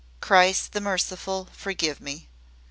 [0.19, 2.27] Christ the Merciful, forgive me!